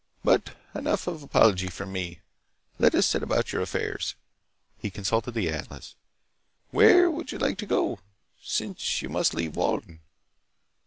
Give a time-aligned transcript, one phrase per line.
[0.23, 2.21] But enough of apology from me.
[2.79, 4.15] Let us set about your affairs."
[4.79, 5.93] He consulted the atlas.
[6.71, 7.99] "Where would you like to go,
[8.41, 9.99] since you must leave Walden?"